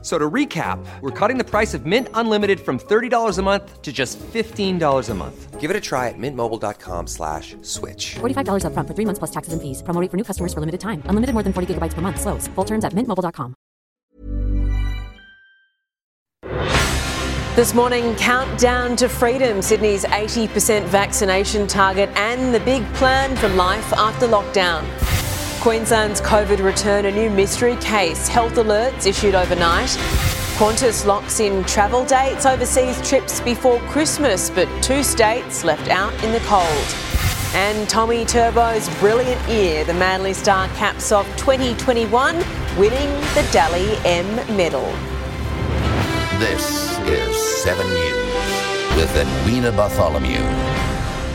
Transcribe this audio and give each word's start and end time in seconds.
So 0.00 0.16
to 0.16 0.30
recap, 0.30 0.78
we're 1.00 1.10
cutting 1.10 1.38
the 1.38 1.44
price 1.44 1.74
of 1.74 1.84
Mint 1.84 2.08
Unlimited 2.14 2.60
from 2.60 2.78
$30 2.78 3.38
a 3.38 3.42
month 3.42 3.82
to 3.82 3.92
just 3.92 4.16
$15 4.20 5.10
a 5.10 5.14
month. 5.14 5.60
Give 5.60 5.70
it 5.72 5.76
a 5.76 5.80
try 5.80 6.06
at 6.06 6.14
mintmobile.com 6.16 7.08
slash 7.08 7.56
switch. 7.62 8.14
$45 8.20 8.62
upfront 8.62 8.86
for 8.86 8.94
three 8.94 9.04
months 9.04 9.18
plus 9.18 9.32
taxes 9.32 9.52
and 9.52 9.60
fees. 9.60 9.82
Promo 9.82 10.00
for 10.08 10.16
new 10.16 10.22
customers 10.22 10.54
for 10.54 10.60
limited 10.60 10.78
time. 10.80 11.02
Unlimited 11.06 11.34
more 11.34 11.42
than 11.42 11.52
40 11.52 11.74
gigabytes 11.74 11.94
per 11.94 12.00
month. 12.00 12.20
Slows. 12.20 12.46
Full 12.54 12.64
terms 12.64 12.84
at 12.84 12.92
mintmobile.com. 12.92 13.56
This 17.56 17.74
morning, 17.74 18.14
countdown 18.14 18.94
to 18.98 19.08
freedom, 19.08 19.62
Sydney's 19.62 20.04
80% 20.04 20.84
vaccination 20.84 21.66
target, 21.66 22.08
and 22.14 22.54
the 22.54 22.60
big 22.60 22.84
plan 22.94 23.34
for 23.34 23.48
life 23.48 23.92
after 23.94 24.28
lockdown. 24.28 24.84
Queensland's 25.60 26.20
COVID 26.20 26.62
return, 26.62 27.06
a 27.06 27.10
new 27.10 27.28
mystery 27.30 27.74
case, 27.76 28.28
health 28.28 28.54
alerts 28.54 29.06
issued 29.06 29.34
overnight. 29.34 29.88
Qantas 30.56 31.04
locks 31.04 31.40
in 31.40 31.64
travel 31.64 32.04
dates, 32.04 32.46
overseas 32.46 32.96
trips 33.06 33.40
before 33.40 33.80
Christmas, 33.88 34.50
but 34.50 34.68
two 34.84 35.02
states 35.02 35.64
left 35.64 35.88
out 35.88 36.12
in 36.22 36.30
the 36.30 36.38
cold. 36.40 36.64
And 37.54 37.88
Tommy 37.88 38.24
Turbo's 38.24 38.88
brilliant 39.00 39.48
year, 39.48 39.82
the 39.82 39.94
Manly 39.94 40.32
star 40.32 40.68
caps 40.76 41.10
off 41.10 41.26
2021, 41.36 42.36
winning 42.78 43.10
the 43.34 43.48
Dally 43.50 43.96
M 44.04 44.36
medal. 44.56 44.86
This 46.38 46.96
is 47.08 47.36
7 47.64 47.84
News 47.84 48.96
with 48.96 49.16
Edwina 49.16 49.72
Bartholomew. 49.72 50.67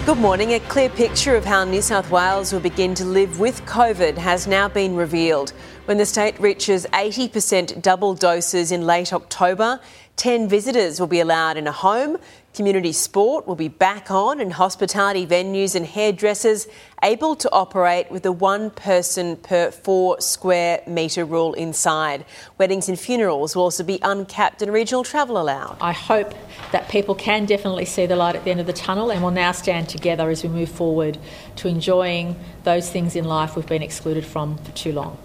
Good 0.06 0.18
morning. 0.18 0.52
A 0.52 0.60
clear 0.60 0.90
picture 0.90 1.38
of 1.38 1.46
how 1.46 1.64
New 1.64 1.82
South 1.82 2.12
Wales 2.12 2.52
will 2.52 2.60
begin 2.60 2.94
to 2.96 3.06
live 3.06 3.40
with 3.40 3.66
COVID 3.66 4.18
has 4.18 4.48
now 4.48 4.68
been 4.68 4.98
revealed. 4.98 5.54
When 5.86 5.98
the 5.98 6.06
state 6.06 6.38
reaches 6.42 6.86
80% 6.88 7.82
double 7.82 8.14
doses 8.14 8.74
in 8.74 8.86
late 8.86 9.14
October, 9.14 9.80
10 10.18 10.48
visitors 10.48 11.00
will 11.00 11.08
be 11.08 11.20
allowed 11.20 11.58
in 11.58 11.68
a 11.68 11.72
home. 11.72 12.18
Community 12.54 12.92
sport 12.92 13.48
will 13.48 13.56
be 13.56 13.68
back 13.68 14.12
on, 14.12 14.40
and 14.40 14.54
hospitality 14.54 15.26
venues 15.26 15.76
and 15.76 15.88
hairdressers 15.88 16.68
able 17.02 17.36
to 17.36 17.52
operate 17.52 18.12
with 18.12 18.24
a 18.28 18.32
one 18.32 18.70
person 18.70 19.36
per 19.38 19.72
four 19.72 20.22
square 20.22 20.84
metre 20.86 21.26
rule 21.26 21.54
inside. 21.56 22.26
Weddings 22.60 22.88
and 22.88 23.00
funerals 23.00 23.56
will 23.56 23.64
also 23.64 23.84
be 23.84 23.98
uncapped 24.04 24.62
and 24.62 24.72
regional 24.72 25.04
travel 25.04 25.42
allowed. 25.42 25.78
I 25.82 25.94
hope 25.94 26.34
that 26.72 26.90
people 26.90 27.16
can 27.16 27.46
definitely 27.46 27.86
see 27.86 28.06
the 28.06 28.16
light 28.16 28.36
at 28.36 28.44
the 28.44 28.52
end 28.52 28.60
of 28.60 28.68
the 28.68 28.74
tunnel 28.74 29.12
and 29.12 29.24
will 29.24 29.32
now 29.32 29.52
stand 29.52 29.90
together 29.90 30.30
as 30.30 30.44
we 30.44 30.50
move 30.50 30.70
forward 30.70 31.18
to 31.56 31.68
enjoying 31.68 32.36
those 32.64 32.90
things 32.90 33.16
in 33.16 33.26
life 33.26 33.56
we've 33.56 33.66
been 33.66 33.82
excluded 33.82 34.26
from 34.26 34.58
for 34.60 34.72
too 34.74 34.92
long. 34.92 35.18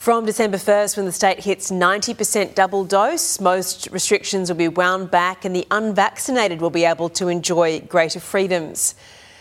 From 0.00 0.24
December 0.24 0.56
1st, 0.56 0.96
when 0.96 1.04
the 1.04 1.12
state 1.12 1.40
hits 1.40 1.70
90% 1.70 2.54
double 2.54 2.86
dose, 2.86 3.38
most 3.38 3.86
restrictions 3.90 4.48
will 4.48 4.56
be 4.56 4.66
wound 4.66 5.10
back 5.10 5.44
and 5.44 5.54
the 5.54 5.66
unvaccinated 5.70 6.62
will 6.62 6.70
be 6.70 6.86
able 6.86 7.10
to 7.10 7.28
enjoy 7.28 7.80
greater 7.80 8.18
freedoms. 8.18 8.94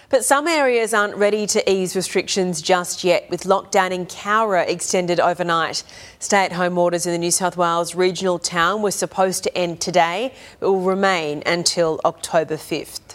But 0.10 0.26
some 0.26 0.50
areas 0.50 0.94
aren't 0.94 1.16
ready 1.16 1.48
to 1.48 1.72
ease 1.72 1.96
restrictions 1.96 2.62
just 2.62 3.06
yet, 3.06 3.30
with 3.30 3.44
lockdown 3.44 3.92
in 3.92 4.06
Cowra 4.06 4.68
extended 4.68 5.22
overnight. 5.22 5.86
Stay 6.20 6.44
at 6.44 6.52
home 6.52 6.78
orders 6.78 7.06
in 7.06 7.14
the 7.14 7.18
New 7.18 7.32
South 7.32 7.56
Wales 7.56 7.96
regional 7.96 8.38
town 8.38 8.82
were 8.82 8.92
supposed 8.92 9.44
to 9.44 9.58
end 9.58 9.80
today, 9.80 10.34
but 10.60 10.74
will 10.74 10.82
remain 10.82 11.42
until 11.46 12.02
October 12.04 12.58
5th. 12.58 13.09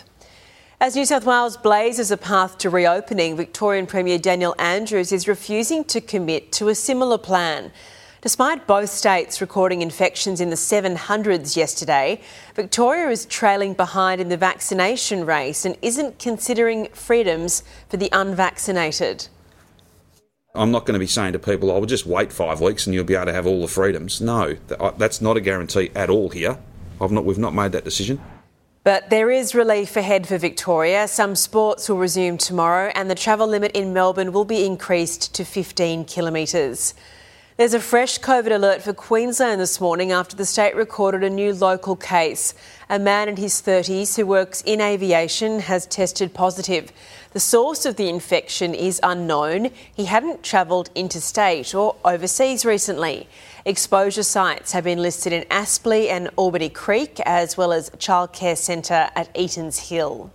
As 0.81 0.97
New 0.97 1.07
South 1.07 1.25
Wales 1.25 1.57
blazes 1.57 2.11
a 2.11 2.17
path 2.17 2.59
to 2.59 2.69
reopening, 2.69 3.37
Victorian 3.37 3.87
Premier 3.87 4.19
Daniel 4.19 4.57
Andrews 4.59 5.13
is 5.13 5.29
refusing 5.29 5.85
to 5.85 6.01
commit 6.01 6.51
to 6.53 6.69
a 6.69 6.75
similar 6.75 7.17
plan. 7.17 7.71
Despite 8.23 8.67
both 8.67 8.91
states 8.91 9.41
recording 9.41 9.83
infections 9.83 10.41
in 10.41 10.51
the 10.51 10.57
700s 10.57 11.57
yesterday, 11.57 12.21
Victoria 12.57 13.09
is 13.09 13.25
trailing 13.27 13.75
behind 13.75 14.21
in 14.21 14.31
the 14.31 14.37
vaccination 14.37 15.25
race 15.25 15.65
and 15.65 15.77
isn't 15.81 16.19
considering 16.19 16.89
freedoms 16.89 17.63
for 17.89 17.97
the 17.97 18.09
unvaccinated. 18.11 19.29
I'm 20.57 20.73
not 20.73 20.87
going 20.87 20.95
to 20.95 21.01
be 21.01 21.07
saying 21.07 21.35
to 21.35 21.39
people, 21.39 21.71
"I 21.71 21.79
will 21.79 21.87
just 21.87 22.07
wait 22.07 22.33
five 22.33 22.61
weeks 22.61 22.87
and 22.87 22.95
you'll 22.95 23.05
be 23.05 23.15
able 23.15 23.27
to 23.27 23.33
have 23.33 23.47
all 23.47 23.61
the 23.61 23.69
freedoms." 23.69 24.21
No, 24.21 24.57
that's 24.99 25.21
not 25.21 25.37
a 25.37 25.41
guarantee 25.41 25.91
at 25.95 26.11
all 26.11 26.31
here. 26.31 26.59
Not, 27.01 27.25
we've 27.25 27.39
not 27.39 27.55
made 27.55 27.73
that 27.73 27.85
decision. 27.85 28.21
But 28.85 29.09
there 29.09 29.31
is 29.31 29.55
relief 29.55 29.97
ahead 29.97 30.27
for 30.27 30.37
Victoria. 30.37 31.09
Some 31.09 31.37
sports 31.37 31.89
will 31.89 31.97
resume 31.97 32.37
tomorrow, 32.37 32.93
and 32.95 33.11
the 33.11 33.15
travel 33.15 33.47
limit 33.47 33.73
in 33.73 33.95
Melbourne 33.95 34.31
will 34.31 34.45
be 34.45 34.67
increased 34.67 35.35
to 35.37 35.45
15 35.47 36.05
kilometres. 36.05 36.93
There's 37.57 37.73
a 37.73 37.81
fresh 37.81 38.19
COVID 38.19 38.51
alert 38.51 38.83
for 38.83 38.93
Queensland 38.93 39.59
this 39.59 39.81
morning 39.81 40.13
after 40.13 40.37
the 40.37 40.45
state 40.45 40.77
recorded 40.77 41.25
a 41.25 41.31
new 41.31 41.55
local 41.55 41.97
case. 41.97 42.53
A 42.91 42.99
man 42.99 43.27
in 43.29 43.37
his 43.37 43.63
30s 43.63 44.17
who 44.17 44.27
works 44.27 44.61
in 44.67 44.83
aviation 44.83 45.61
has 45.61 45.87
tested 45.87 46.35
positive. 46.35 46.93
The 47.33 47.41
source 47.41 47.87
of 47.87 47.97
the 47.97 48.11
infection 48.11 48.75
is 48.75 49.01
unknown. 49.03 49.71
He 49.95 50.05
hadn't 50.05 50.43
travelled 50.43 50.91
interstate 50.95 51.75
or 51.75 51.97
overseas 52.05 52.67
recently. 52.67 53.29
Exposure 53.67 54.23
sites 54.23 54.73
have 54.73 54.85
been 54.85 55.01
listed 55.01 55.33
in 55.33 55.43
Aspley 55.45 56.11
and 56.11 56.29
Albany 56.37 56.69
Creek, 56.69 57.19
as 57.21 57.57
well 57.57 57.73
as 57.73 57.89
childcare 57.93 58.59
centre 58.59 59.09
at 59.17 59.35
Eaton's 59.35 59.89
Hill. 59.89 60.31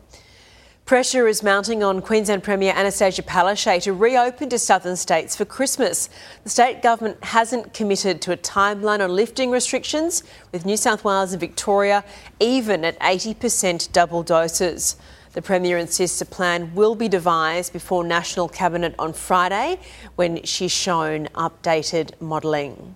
Pressure 0.86 1.28
is 1.28 1.44
mounting 1.44 1.84
on 1.84 2.02
Queensland 2.02 2.42
Premier 2.42 2.74
Annastacia 2.74 3.24
Palaszczuk 3.24 3.76
eh, 3.76 3.80
to 3.82 3.94
reopen 3.94 4.50
to 4.50 4.58
southern 4.58 4.96
states 4.96 5.36
for 5.36 5.46
Christmas. 5.46 6.10
The 6.44 6.50
state 6.50 6.82
government 6.82 7.24
hasn't 7.24 7.72
committed 7.72 8.20
to 8.24 8.32
a 8.32 8.38
timeline 8.38 9.00
on 9.00 9.16
lifting 9.16 9.52
restrictions, 9.52 10.24
with 10.52 10.66
New 10.66 10.76
South 10.76 11.04
Wales 11.04 11.32
and 11.32 11.40
Victoria 11.40 12.04
even 12.40 12.84
at 12.84 13.00
80% 13.00 13.92
double 13.92 14.24
doses. 14.24 14.96
The 15.34 15.44
Premier 15.44 15.78
insists 15.78 16.20
a 16.20 16.26
plan 16.26 16.74
will 16.74 16.96
be 16.96 17.08
devised 17.08 17.74
before 17.74 18.04
National 18.04 18.50
Cabinet 18.50 18.96
on 18.98 19.14
Friday 19.14 19.80
when 20.16 20.42
she's 20.42 20.72
shown 20.72 21.28
updated 21.36 22.20
modelling. 22.20 22.96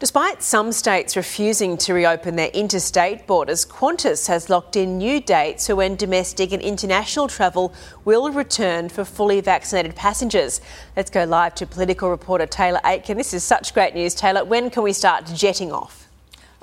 Despite 0.00 0.42
some 0.42 0.72
states 0.72 1.16
refusing 1.16 1.76
to 1.78 1.94
reopen 1.94 2.34
their 2.34 2.48
interstate 2.48 3.28
borders, 3.28 3.64
Qantas 3.64 4.26
has 4.26 4.50
locked 4.50 4.74
in 4.74 4.98
new 4.98 5.20
dates 5.20 5.68
for 5.68 5.76
when 5.76 5.94
domestic 5.94 6.52
and 6.52 6.60
international 6.60 7.28
travel 7.28 7.72
will 8.04 8.32
return 8.32 8.88
for 8.88 9.04
fully 9.04 9.40
vaccinated 9.40 9.94
passengers. 9.94 10.60
Let's 10.96 11.10
go 11.10 11.22
live 11.24 11.54
to 11.54 11.66
political 11.66 12.10
reporter 12.10 12.46
Taylor 12.46 12.80
Aitken. 12.84 13.16
This 13.16 13.32
is 13.32 13.44
such 13.44 13.72
great 13.72 13.94
news, 13.94 14.16
Taylor. 14.16 14.44
When 14.44 14.68
can 14.68 14.82
we 14.82 14.92
start 14.92 15.26
jetting 15.32 15.70
off? 15.70 16.03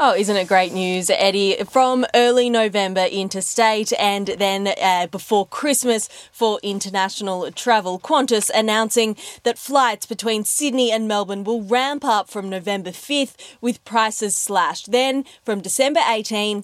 Oh, 0.04 0.16
isn't 0.16 0.36
it 0.36 0.48
great 0.48 0.74
news, 0.74 1.12
Eddie? 1.12 1.58
From 1.70 2.08
early 2.16 2.50
November 2.50 3.06
interstate 3.06 3.94
and 4.00 4.26
then 4.26 4.74
uh, 4.82 5.06
before 5.06 5.46
Christmas 5.46 6.09
for 6.32 6.59
international 6.64 7.52
travel. 7.52 8.00
Qantas 8.00 8.50
announcing 8.50 9.16
that 9.44 9.59
flights 9.59 10.08
between 10.08 10.44
Sydney 10.44 10.92
and 10.92 11.08
Melbourne 11.08 11.44
will 11.44 11.62
ramp 11.62 12.03
up 12.03 12.32
from 12.32 12.50
November 12.50 12.90
5th 12.90 13.36
with 13.62 13.86
prices 13.86 14.36
slashed. 14.36 14.92
Then 14.92 15.24
from 15.44 15.62
December 15.62 16.00
18, 16.08 16.64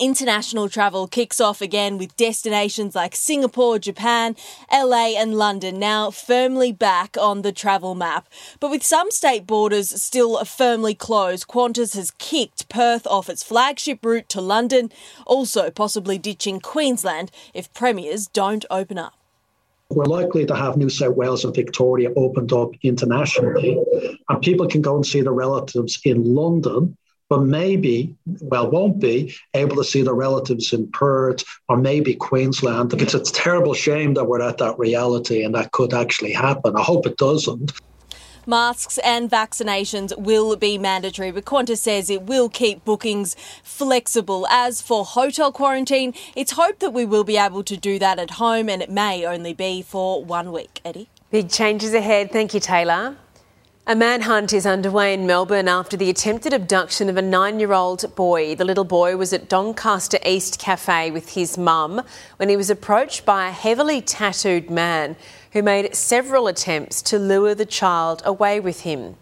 International 0.00 0.68
travel 0.68 1.06
kicks 1.06 1.40
off 1.40 1.60
again 1.60 1.98
with 1.98 2.16
destinations 2.16 2.96
like 2.96 3.14
Singapore, 3.14 3.78
Japan, 3.78 4.34
LA, 4.72 5.14
and 5.16 5.36
London 5.36 5.78
now 5.78 6.10
firmly 6.10 6.72
back 6.72 7.16
on 7.16 7.42
the 7.42 7.52
travel 7.52 7.94
map. 7.94 8.28
But 8.58 8.72
with 8.72 8.82
some 8.82 9.12
state 9.12 9.46
borders 9.46 10.02
still 10.02 10.44
firmly 10.44 10.94
closed, 10.94 11.46
Qantas 11.46 11.94
has 11.94 12.10
kicked 12.12 12.68
Perth 12.68 13.06
off 13.06 13.28
its 13.28 13.44
flagship 13.44 14.04
route 14.04 14.28
to 14.30 14.40
London, 14.40 14.90
also 15.26 15.70
possibly 15.70 16.18
ditching 16.18 16.58
Queensland 16.58 17.30
if 17.52 17.72
premiers 17.72 18.26
don't 18.26 18.64
open 18.70 18.98
up. 18.98 19.14
We're 19.90 20.06
likely 20.06 20.44
to 20.46 20.56
have 20.56 20.76
New 20.76 20.88
South 20.88 21.14
Wales 21.14 21.44
and 21.44 21.54
Victoria 21.54 22.10
opened 22.16 22.52
up 22.52 22.70
internationally, 22.82 23.78
and 24.28 24.42
people 24.42 24.66
can 24.66 24.82
go 24.82 24.96
and 24.96 25.06
see 25.06 25.20
their 25.20 25.32
relatives 25.32 26.00
in 26.04 26.34
London 26.34 26.96
but 27.30 27.42
maybe, 27.42 28.14
well, 28.40 28.70
won't 28.70 29.00
be 29.00 29.34
able 29.54 29.76
to 29.76 29.84
see 29.84 30.02
their 30.02 30.14
relatives 30.14 30.72
in 30.72 30.90
Perth 30.90 31.44
or 31.68 31.76
maybe 31.76 32.14
Queensland. 32.14 32.92
It's 32.94 33.14
a 33.14 33.20
terrible 33.20 33.74
shame 33.74 34.14
that 34.14 34.24
we're 34.24 34.42
at 34.42 34.58
that 34.58 34.78
reality 34.78 35.42
and 35.42 35.54
that 35.54 35.72
could 35.72 35.94
actually 35.94 36.32
happen. 36.32 36.76
I 36.76 36.82
hope 36.82 37.06
it 37.06 37.16
doesn't. 37.16 37.72
Masks 38.46 38.98
and 38.98 39.30
vaccinations 39.30 40.16
will 40.18 40.54
be 40.56 40.76
mandatory, 40.76 41.30
but 41.30 41.46
Qantas 41.46 41.78
says 41.78 42.10
it 42.10 42.24
will 42.24 42.50
keep 42.50 42.84
bookings 42.84 43.36
flexible. 43.62 44.46
As 44.50 44.82
for 44.82 45.02
hotel 45.06 45.50
quarantine, 45.50 46.12
it's 46.36 46.52
hoped 46.52 46.80
that 46.80 46.90
we 46.90 47.06
will 47.06 47.24
be 47.24 47.38
able 47.38 47.64
to 47.64 47.76
do 47.76 47.98
that 48.00 48.18
at 48.18 48.32
home 48.32 48.68
and 48.68 48.82
it 48.82 48.90
may 48.90 49.24
only 49.24 49.54
be 49.54 49.80
for 49.80 50.22
one 50.22 50.52
week. 50.52 50.82
Eddie? 50.84 51.08
Big 51.30 51.48
changes 51.48 51.94
ahead. 51.94 52.30
Thank 52.30 52.52
you, 52.52 52.60
Taylor. 52.60 53.16
A 53.86 53.94
manhunt 53.94 54.54
is 54.54 54.64
underway 54.64 55.12
in 55.12 55.26
Melbourne 55.26 55.68
after 55.68 55.94
the 55.94 56.08
attempted 56.08 56.54
abduction 56.54 57.10
of 57.10 57.18
a 57.18 57.22
nine 57.22 57.60
year 57.60 57.74
old 57.74 58.14
boy. 58.14 58.54
The 58.54 58.64
little 58.64 58.84
boy 58.84 59.18
was 59.18 59.34
at 59.34 59.46
Doncaster 59.46 60.16
East 60.24 60.58
Cafe 60.58 61.10
with 61.10 61.34
his 61.34 61.58
mum 61.58 62.00
when 62.38 62.48
he 62.48 62.56
was 62.56 62.70
approached 62.70 63.26
by 63.26 63.46
a 63.46 63.52
heavily 63.52 64.00
tattooed 64.00 64.70
man 64.70 65.16
who 65.52 65.62
made 65.62 65.94
several 65.94 66.46
attempts 66.46 67.02
to 67.02 67.18
lure 67.18 67.54
the 67.54 67.66
child 67.66 68.22
away 68.24 68.58
with 68.58 68.80
him. 68.80 69.16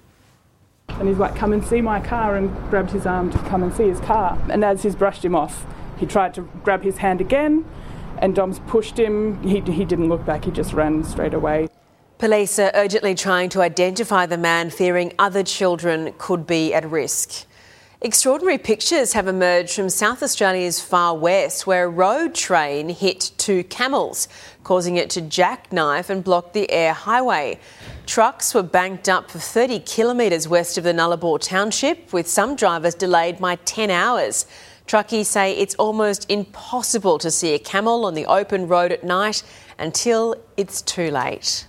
And 0.90 1.08
he's 1.08 1.18
like, 1.18 1.34
Come 1.34 1.52
and 1.52 1.64
see 1.66 1.80
my 1.80 1.98
car, 1.98 2.36
and 2.36 2.54
grabbed 2.70 2.92
his 2.92 3.04
arm 3.04 3.32
to 3.32 3.38
come 3.38 3.64
and 3.64 3.74
see 3.74 3.88
his 3.88 3.98
car. 3.98 4.40
And 4.48 4.64
as 4.64 4.84
he's 4.84 4.94
brushed 4.94 5.24
him 5.24 5.34
off, 5.34 5.66
he 5.98 6.06
tried 6.06 6.34
to 6.34 6.42
grab 6.62 6.84
his 6.84 6.98
hand 6.98 7.20
again, 7.20 7.64
and 8.18 8.32
Dom's 8.32 8.60
pushed 8.60 8.96
him. 8.96 9.42
He, 9.42 9.58
he 9.58 9.84
didn't 9.84 10.08
look 10.08 10.24
back, 10.24 10.44
he 10.44 10.52
just 10.52 10.72
ran 10.72 11.02
straight 11.02 11.34
away. 11.34 11.66
Police 12.22 12.60
are 12.60 12.70
urgently 12.74 13.16
trying 13.16 13.48
to 13.48 13.62
identify 13.62 14.26
the 14.26 14.38
man, 14.38 14.70
fearing 14.70 15.12
other 15.18 15.42
children 15.42 16.14
could 16.18 16.46
be 16.46 16.72
at 16.72 16.88
risk. 16.88 17.46
Extraordinary 18.00 18.58
pictures 18.58 19.14
have 19.14 19.26
emerged 19.26 19.74
from 19.74 19.90
South 19.90 20.22
Australia's 20.22 20.80
far 20.80 21.16
west, 21.16 21.66
where 21.66 21.86
a 21.86 21.88
road 21.88 22.32
train 22.32 22.90
hit 22.90 23.32
two 23.38 23.64
camels, 23.64 24.28
causing 24.62 24.98
it 24.98 25.10
to 25.10 25.20
jackknife 25.20 26.10
and 26.10 26.22
block 26.22 26.52
the 26.52 26.70
Eyre 26.70 26.92
Highway. 26.92 27.58
Trucks 28.06 28.54
were 28.54 28.62
banked 28.62 29.08
up 29.08 29.28
for 29.28 29.40
30 29.40 29.80
kilometres 29.80 30.46
west 30.46 30.78
of 30.78 30.84
the 30.84 30.92
Nullarbor 30.92 31.40
township, 31.40 32.12
with 32.12 32.28
some 32.28 32.54
drivers 32.54 32.94
delayed 32.94 33.40
by 33.40 33.56
10 33.56 33.90
hours. 33.90 34.46
Truckies 34.86 35.26
say 35.26 35.56
it's 35.56 35.74
almost 35.74 36.30
impossible 36.30 37.18
to 37.18 37.32
see 37.32 37.54
a 37.54 37.58
camel 37.58 38.04
on 38.04 38.14
the 38.14 38.26
open 38.26 38.68
road 38.68 38.92
at 38.92 39.02
night 39.02 39.42
until 39.76 40.36
it's 40.56 40.82
too 40.82 41.10
late. 41.10 41.66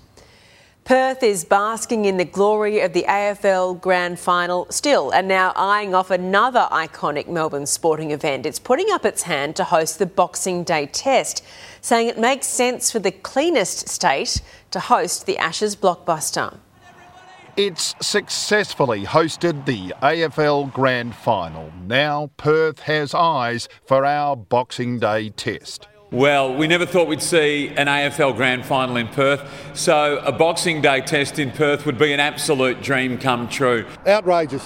Perth 0.86 1.24
is 1.24 1.46
basking 1.46 2.04
in 2.04 2.18
the 2.18 2.26
glory 2.26 2.82
of 2.82 2.92
the 2.92 3.06
AFL 3.08 3.80
Grand 3.80 4.20
Final 4.20 4.68
still 4.70 5.12
and 5.12 5.30
now 5.30 5.54
eyeing 5.56 5.96
off 5.96 6.12
another 6.12 6.68
iconic 6.72 7.30
Melbourne 7.30 7.66
sporting 7.66 8.12
event. 8.12 8.46
It's 8.46 8.60
putting 8.60 8.92
up 8.92 9.06
its 9.06 9.24
hand 9.24 9.56
to 9.56 9.64
host 9.64 9.98
the 9.98 10.06
Boxing 10.06 10.66
Day 10.66 10.88
Test, 10.88 11.42
saying 11.80 12.10
it 12.10 12.18
makes 12.18 12.48
sense 12.48 12.92
for 12.92 13.00
the 13.00 13.12
cleanest 13.12 13.88
state 13.88 14.42
to 14.72 14.82
host 14.82 15.26
the 15.26 15.38
Ashes 15.38 15.78
blockbuster. 15.78 16.58
It's 17.56 17.96
successfully 18.02 19.06
hosted 19.06 19.66
the 19.66 19.94
AFL 20.02 20.74
Grand 20.74 21.16
Final. 21.16 21.72
Now 21.88 22.30
Perth 22.36 22.80
has 22.80 23.14
eyes 23.14 23.70
for 23.86 24.04
our 24.04 24.36
Boxing 24.36 25.00
Day 25.00 25.30
Test. 25.30 25.88
Well, 26.14 26.54
we 26.54 26.68
never 26.68 26.86
thought 26.86 27.08
we'd 27.08 27.24
see 27.24 27.70
an 27.70 27.88
AFL 27.88 28.36
Grand 28.36 28.68
Final 28.68 28.98
in 28.98 29.08
Perth, 29.08 29.50
so 29.74 30.20
a 30.20 30.32
Boxing 30.32 30.80
Day 30.80 31.02
test 31.02 31.40
in 31.40 31.50
Perth 31.50 31.88
would 31.88 31.98
be 31.98 32.14
an 32.14 32.20
absolute 32.20 32.84
dream 32.84 33.18
come 33.18 33.50
true. 33.50 33.88
Outrageous. 34.06 34.64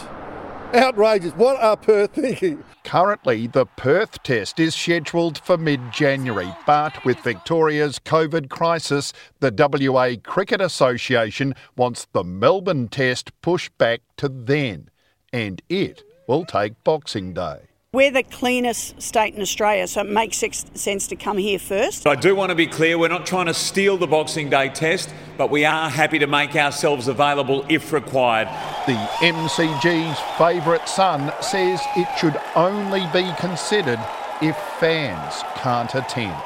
Outrageous. 0.76 1.32
What 1.36 1.58
are 1.62 1.78
Perth 1.78 2.12
thinking? 2.12 2.66
Currently, 2.84 3.48
the 3.48 3.66
Perth 3.66 4.22
test 4.24 4.60
is 4.60 4.76
scheduled 4.76 5.38
for 5.38 5.58
mid 5.58 5.94
January, 5.94 6.54
but 6.66 7.06
with 7.06 7.18
Victoria's 7.22 7.98
COVID 7.98 8.50
crisis, 8.50 9.14
the 9.40 9.54
WA 9.58 10.16
Cricket 10.22 10.60
Association 10.60 11.56
wants 11.78 12.08
the 12.12 12.26
Melbourne 12.26 12.90
test 12.90 13.32
pushed 13.42 13.78
back 13.78 14.02
to 14.18 14.28
then, 14.28 14.90
and 15.32 15.62
it 15.70 16.04
will 16.28 16.44
take 16.44 16.84
Boxing 16.84 17.34
Day. 17.34 17.68
We're 17.98 18.12
the 18.12 18.22
cleanest 18.22 19.02
state 19.02 19.34
in 19.34 19.42
Australia, 19.42 19.88
so 19.88 20.02
it 20.02 20.08
makes 20.08 20.38
sense 20.38 21.08
to 21.08 21.16
come 21.16 21.40
here 21.40 21.58
first. 21.58 22.06
I 22.06 22.14
do 22.14 22.36
want 22.36 22.52
to 22.52 22.56
be 22.56 22.68
clear 22.68 22.96
we're 22.96 23.08
not 23.08 23.26
trying 23.26 23.48
to 23.48 23.56
steal 23.56 23.98
the 23.98 24.06
Boxing 24.06 24.52
Day 24.52 24.70
test, 24.70 25.12
but 25.36 25.50
we 25.50 25.66
are 25.66 25.90
happy 25.90 26.20
to 26.20 26.28
make 26.28 26.56
ourselves 26.56 27.08
available 27.08 27.66
if 27.70 27.92
required. 27.92 28.50
The 28.86 28.94
MCG's 28.94 30.20
favourite 30.38 30.88
son 30.88 31.34
says 31.42 31.82
it 31.96 32.08
should 32.20 32.40
only 32.56 33.08
be 33.12 33.34
considered 33.40 34.00
if 34.44 34.56
fans 34.80 35.42
can't 35.56 35.96
attend. 35.96 36.40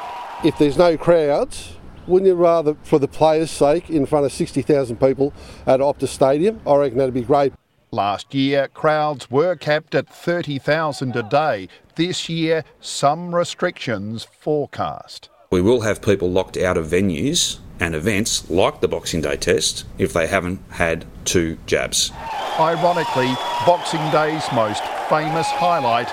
If 0.46 0.58
there's 0.58 0.78
no 0.78 0.96
crowds, 0.96 1.74
wouldn't 2.08 2.28
you 2.28 2.36
rather, 2.36 2.78
for 2.84 2.98
the 2.98 3.10
players' 3.10 3.52
sake, 3.52 3.90
in 3.90 4.06
front 4.06 4.26
of 4.26 4.32
60,000 4.32 5.02
people 5.02 5.34
at 5.68 5.82
Optus 5.82 6.08
Stadium? 6.08 6.62
I 6.66 6.78
reckon 6.78 6.98
that'd 6.98 7.14
be 7.14 7.24
great. 7.24 7.52
Last 7.94 8.34
year, 8.34 8.70
crowds 8.70 9.30
were 9.30 9.58
capped 9.58 9.94
at 9.96 10.08
30,000 10.08 11.14
a 11.14 11.24
day. 11.24 11.68
This 11.96 12.30
year, 12.30 12.64
some 12.80 13.36
restrictions 13.36 14.24
forecast. 14.24 15.28
We 15.52 15.62
will 15.62 15.82
have 15.82 16.02
people 16.02 16.32
locked 16.32 16.56
out 16.56 16.78
of 16.78 16.88
venues 16.88 17.60
and 17.82 17.94
events 17.94 18.50
like 18.50 18.80
the 18.80 18.88
Boxing 18.88 19.20
Day 19.20 19.36
test 19.36 19.84
if 19.98 20.14
they 20.14 20.28
haven't 20.28 20.62
had 20.70 21.04
two 21.26 21.58
jabs. 21.66 22.14
Ironically, 22.58 23.34
Boxing 23.66 24.10
Day's 24.12 24.50
most 24.54 24.84
famous 25.10 25.48
highlight 25.48 26.10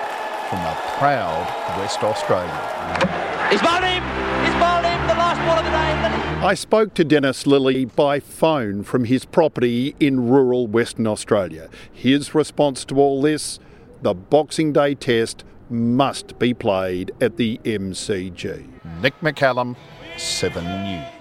from 0.50 0.58
a 0.58 0.76
proud 0.98 1.46
West 1.78 2.02
Australia. 2.02 3.48
He's 3.52 3.62
bowled 3.62 3.84
him! 3.84 4.27
I 6.40 6.54
spoke 6.54 6.94
to 6.94 7.04
Dennis 7.04 7.48
Lillee 7.48 7.84
by 7.84 8.20
phone 8.20 8.84
from 8.84 9.06
his 9.06 9.24
property 9.24 9.96
in 9.98 10.28
rural 10.28 10.68
Western 10.68 11.08
Australia. 11.08 11.68
His 11.92 12.32
response 12.32 12.84
to 12.86 13.00
all 13.00 13.20
this 13.20 13.58
the 14.02 14.14
Boxing 14.14 14.72
Day 14.72 14.94
test 14.94 15.42
must 15.68 16.38
be 16.38 16.54
played 16.54 17.10
at 17.20 17.38
the 17.38 17.58
MCG. 17.64 18.68
Nick 19.02 19.18
McCallum, 19.18 19.74
7 20.16 20.64
News. 20.64 21.17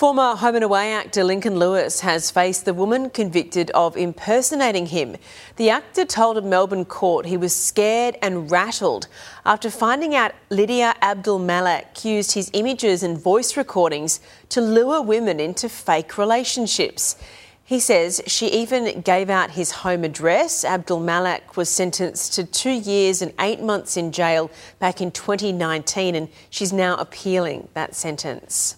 Former 0.00 0.34
Home 0.36 0.54
and 0.54 0.64
Away 0.64 0.94
actor 0.94 1.22
Lincoln 1.22 1.58
Lewis 1.58 2.00
has 2.00 2.30
faced 2.30 2.64
the 2.64 2.72
woman 2.72 3.10
convicted 3.10 3.70
of 3.72 3.98
impersonating 3.98 4.86
him. 4.86 5.16
The 5.56 5.68
actor 5.68 6.06
told 6.06 6.38
a 6.38 6.40
Melbourne 6.40 6.86
court 6.86 7.26
he 7.26 7.36
was 7.36 7.54
scared 7.54 8.16
and 8.22 8.50
rattled 8.50 9.08
after 9.44 9.68
finding 9.68 10.14
out 10.14 10.32
Lydia 10.48 10.94
Abdelmalek 11.02 12.02
used 12.02 12.32
his 12.32 12.50
images 12.54 13.02
and 13.02 13.18
voice 13.18 13.58
recordings 13.58 14.20
to 14.48 14.62
lure 14.62 15.02
women 15.02 15.38
into 15.38 15.68
fake 15.68 16.16
relationships. 16.16 17.16
He 17.62 17.78
says 17.78 18.22
she 18.26 18.46
even 18.46 19.02
gave 19.02 19.28
out 19.28 19.50
his 19.50 19.70
home 19.70 20.04
address. 20.04 20.64
Abdelmalek 20.64 21.56
was 21.56 21.68
sentenced 21.68 22.32
to 22.32 22.44
two 22.44 22.70
years 22.70 23.20
and 23.20 23.34
eight 23.38 23.60
months 23.60 23.98
in 23.98 24.12
jail 24.12 24.50
back 24.78 25.02
in 25.02 25.10
2019, 25.10 26.14
and 26.14 26.30
she's 26.48 26.72
now 26.72 26.96
appealing 26.96 27.68
that 27.74 27.94
sentence. 27.94 28.76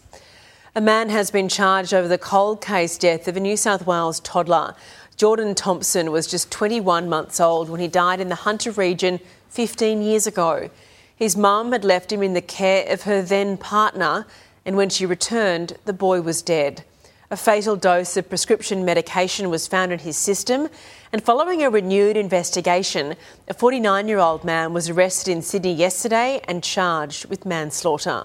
A 0.74 0.80
man 0.80 1.10
has 1.10 1.30
been 1.30 1.50
charged 1.50 1.92
over 1.92 2.08
the 2.08 2.16
cold 2.16 2.62
case 2.62 2.96
death 2.96 3.28
of 3.28 3.36
a 3.36 3.40
New 3.40 3.58
South 3.58 3.86
Wales 3.86 4.20
toddler. 4.20 4.74
Jordan 5.18 5.54
Thompson 5.54 6.10
was 6.10 6.26
just 6.26 6.50
21 6.50 7.10
months 7.10 7.40
old 7.40 7.68
when 7.68 7.78
he 7.78 7.88
died 7.88 8.20
in 8.20 8.30
the 8.30 8.36
Hunter 8.36 8.70
region 8.70 9.20
15 9.50 10.00
years 10.00 10.26
ago. 10.26 10.70
His 11.14 11.36
mum 11.36 11.72
had 11.72 11.84
left 11.84 12.10
him 12.10 12.22
in 12.22 12.32
the 12.32 12.40
care 12.40 12.90
of 12.90 13.02
her 13.02 13.20
then 13.20 13.58
partner, 13.58 14.26
and 14.64 14.74
when 14.74 14.88
she 14.88 15.04
returned, 15.04 15.76
the 15.84 15.92
boy 15.92 16.22
was 16.22 16.40
dead. 16.40 16.84
A 17.30 17.36
fatal 17.36 17.76
dose 17.76 18.16
of 18.16 18.30
prescription 18.30 18.82
medication 18.82 19.50
was 19.50 19.68
found 19.68 19.92
in 19.92 19.98
his 19.98 20.16
system, 20.16 20.70
and 21.12 21.22
following 21.22 21.62
a 21.62 21.68
renewed 21.68 22.16
investigation, 22.16 23.16
a 23.46 23.52
49 23.52 24.08
year 24.08 24.20
old 24.20 24.42
man 24.42 24.72
was 24.72 24.88
arrested 24.88 25.32
in 25.32 25.42
Sydney 25.42 25.74
yesterday 25.74 26.40
and 26.48 26.64
charged 26.64 27.26
with 27.26 27.44
manslaughter. 27.44 28.24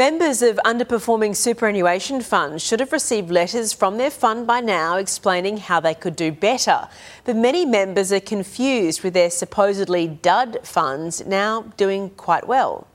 Members 0.00 0.40
of 0.40 0.58
underperforming 0.64 1.36
superannuation 1.36 2.22
funds 2.22 2.62
should 2.62 2.80
have 2.80 2.90
received 2.90 3.30
letters 3.30 3.74
from 3.74 3.98
their 3.98 4.08
fund 4.10 4.46
by 4.46 4.60
now 4.60 4.96
explaining 4.96 5.58
how 5.58 5.78
they 5.78 5.92
could 5.92 6.16
do 6.16 6.32
better. 6.32 6.88
But 7.24 7.36
many 7.36 7.66
members 7.66 8.10
are 8.10 8.18
confused 8.18 9.02
with 9.02 9.12
their 9.12 9.28
supposedly 9.28 10.08
dud 10.08 10.60
funds 10.62 11.26
now 11.26 11.64
doing 11.76 12.08
quite 12.16 12.48
well. 12.48 12.86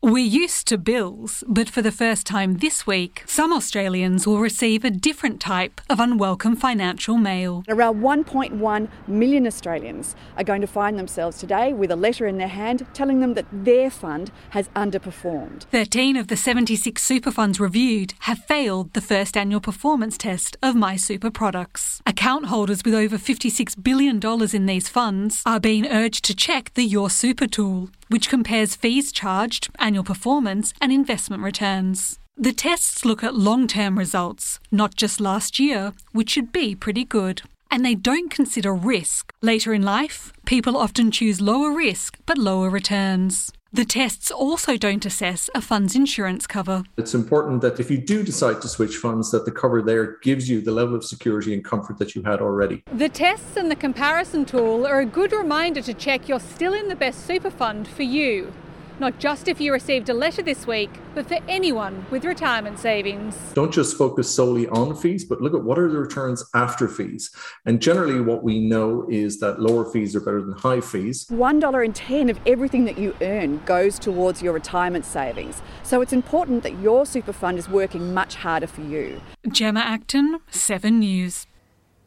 We're 0.00 0.18
used 0.18 0.68
to 0.68 0.78
bills, 0.78 1.42
but 1.48 1.68
for 1.68 1.82
the 1.82 1.90
first 1.90 2.24
time 2.24 2.58
this 2.58 2.86
week, 2.86 3.24
some 3.26 3.52
Australians 3.52 4.28
will 4.28 4.38
receive 4.38 4.84
a 4.84 4.92
different 4.92 5.40
type 5.40 5.80
of 5.90 5.98
unwelcome 5.98 6.54
financial 6.54 7.16
mail. 7.16 7.64
Around 7.68 8.00
1.1 8.00 8.88
million 9.08 9.44
Australians 9.44 10.14
are 10.36 10.44
going 10.44 10.60
to 10.60 10.68
find 10.68 10.96
themselves 10.96 11.38
today 11.38 11.72
with 11.72 11.90
a 11.90 11.96
letter 11.96 12.28
in 12.28 12.38
their 12.38 12.46
hand 12.46 12.86
telling 12.94 13.18
them 13.18 13.34
that 13.34 13.46
their 13.50 13.90
fund 13.90 14.30
has 14.50 14.68
underperformed. 14.68 15.64
13 15.64 16.16
of 16.16 16.28
the 16.28 16.36
76 16.36 17.02
super 17.02 17.32
funds 17.32 17.58
reviewed 17.58 18.14
have 18.20 18.38
failed 18.44 18.92
the 18.92 19.00
first 19.00 19.36
annual 19.36 19.60
performance 19.60 20.16
test 20.16 20.56
of 20.62 20.76
My 20.76 20.94
Super 20.94 21.32
products. 21.32 22.00
Account 22.06 22.46
holders 22.46 22.82
with 22.84 22.94
over 22.94 23.18
$56 23.18 23.82
billion 23.82 24.20
in 24.54 24.66
these 24.66 24.88
funds 24.88 25.42
are 25.44 25.58
being 25.58 25.88
urged 25.88 26.24
to 26.26 26.36
check 26.36 26.72
the 26.74 26.84
Your 26.84 27.10
Super 27.10 27.48
tool 27.48 27.90
which 28.08 28.28
compares 28.28 28.76
fees 28.76 29.12
charged, 29.12 29.68
annual 29.78 30.04
performance, 30.04 30.74
and 30.80 30.92
investment 30.92 31.42
returns. 31.42 32.18
The 32.36 32.52
tests 32.52 33.04
look 33.04 33.24
at 33.24 33.34
long 33.34 33.66
term 33.66 33.98
results, 33.98 34.60
not 34.70 34.94
just 34.94 35.20
last 35.20 35.58
year, 35.58 35.92
which 36.12 36.30
should 36.30 36.52
be 36.52 36.74
pretty 36.74 37.04
good. 37.04 37.42
And 37.70 37.84
they 37.84 37.94
don't 37.94 38.30
consider 38.30 38.72
risk. 38.74 39.32
Later 39.42 39.74
in 39.74 39.82
life, 39.82 40.32
people 40.46 40.76
often 40.76 41.10
choose 41.10 41.40
lower 41.40 41.70
risk 41.70 42.18
but 42.26 42.38
lower 42.38 42.70
returns. 42.70 43.52
The 43.70 43.84
tests 43.84 44.30
also 44.30 44.78
don't 44.78 45.04
assess 45.04 45.50
a 45.54 45.60
fund's 45.60 45.94
insurance 45.94 46.46
cover. 46.46 46.84
It's 46.96 47.12
important 47.14 47.60
that 47.60 47.78
if 47.78 47.90
you 47.90 47.98
do 47.98 48.22
decide 48.22 48.62
to 48.62 48.68
switch 48.68 48.96
funds, 48.96 49.30
that 49.32 49.44
the 49.44 49.50
cover 49.50 49.82
there 49.82 50.16
gives 50.22 50.48
you 50.48 50.62
the 50.62 50.72
level 50.72 50.94
of 50.94 51.04
security 51.04 51.52
and 51.52 51.62
comfort 51.62 51.98
that 51.98 52.14
you 52.14 52.22
had 52.22 52.40
already. 52.40 52.82
The 52.94 53.10
tests 53.10 53.58
and 53.58 53.70
the 53.70 53.76
comparison 53.76 54.46
tool 54.46 54.86
are 54.86 55.00
a 55.00 55.06
good 55.06 55.32
reminder 55.32 55.82
to 55.82 55.92
check 55.92 56.28
you're 56.28 56.40
still 56.40 56.72
in 56.72 56.88
the 56.88 56.96
best 56.96 57.26
super 57.26 57.50
fund 57.50 57.86
for 57.86 58.04
you 58.04 58.52
not 59.00 59.18
just 59.18 59.48
if 59.48 59.60
you 59.60 59.72
received 59.72 60.08
a 60.08 60.14
letter 60.14 60.42
this 60.42 60.66
week, 60.66 60.90
but 61.14 61.26
for 61.26 61.38
anyone 61.48 62.06
with 62.10 62.24
retirement 62.24 62.78
savings. 62.78 63.34
Don't 63.54 63.72
just 63.72 63.96
focus 63.96 64.28
solely 64.28 64.68
on 64.68 64.96
fees, 64.96 65.24
but 65.24 65.40
look 65.40 65.54
at 65.54 65.62
what 65.62 65.78
are 65.78 65.90
the 65.90 65.98
returns 65.98 66.44
after 66.54 66.88
fees. 66.88 67.30
And 67.66 67.80
generally, 67.80 68.20
what 68.20 68.42
we 68.42 68.60
know 68.60 69.06
is 69.08 69.40
that 69.40 69.60
lower 69.60 69.90
fees 69.90 70.14
are 70.16 70.20
better 70.20 70.42
than 70.42 70.52
high 70.52 70.80
fees. 70.80 71.26
$1.10 71.30 72.30
of 72.30 72.40
everything 72.46 72.84
that 72.84 72.98
you 72.98 73.16
earn 73.20 73.62
goes 73.64 73.98
towards 73.98 74.42
your 74.42 74.52
retirement 74.52 75.04
savings. 75.04 75.62
So 75.82 76.00
it's 76.00 76.12
important 76.12 76.62
that 76.62 76.78
your 76.80 77.06
super 77.06 77.32
fund 77.32 77.58
is 77.58 77.68
working 77.68 78.14
much 78.14 78.36
harder 78.36 78.66
for 78.66 78.82
you. 78.82 79.20
Gemma 79.48 79.80
Acton, 79.80 80.40
7 80.50 80.98
News. 80.98 81.46